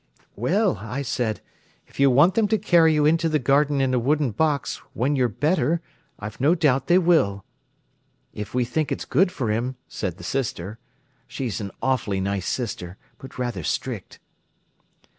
[0.35, 1.41] 'Well,' I said,
[1.85, 5.15] 'if you want them to carry you into the garden in a wooden box, when
[5.15, 5.79] you're better,
[6.17, 7.45] I've no doubt they will.'
[8.33, 10.79] 'If we think it's good for him,' said the Sister.
[11.27, 14.17] She's an awfully nice Sister, but rather strict."